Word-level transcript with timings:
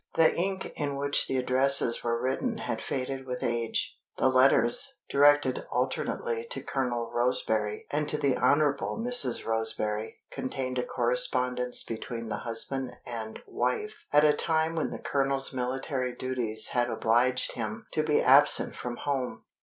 The 0.15 0.35
ink 0.35 0.73
in 0.75 0.95
which 0.95 1.27
the 1.27 1.37
addresses 1.37 2.03
were 2.03 2.19
written 2.19 2.57
had 2.57 2.81
faded 2.81 3.27
with 3.27 3.43
age. 3.43 3.99
The 4.17 4.29
letters, 4.29 4.95
directed 5.09 5.63
alternately 5.69 6.43
to 6.49 6.63
Colonel 6.63 7.11
Roseberry 7.13 7.85
and 7.91 8.09
to 8.09 8.17
the 8.17 8.35
Honorable 8.35 8.97
Mrs. 8.97 9.45
Roseberry, 9.45 10.15
contained 10.31 10.79
a 10.79 10.83
correspondence 10.83 11.83
between 11.83 12.29
the 12.29 12.37
husband 12.37 12.97
and 13.05 13.43
wife 13.45 14.03
at 14.11 14.23
a 14.25 14.33
time 14.33 14.73
when 14.75 14.89
the 14.89 14.97
Colonel's 14.97 15.53
military 15.53 16.15
duties 16.15 16.69
had 16.69 16.89
obliged 16.89 17.51
him 17.51 17.85
to 17.91 18.01
be 18.01 18.23
absent 18.23 18.75
from 18.75 18.95
home. 18.97 19.43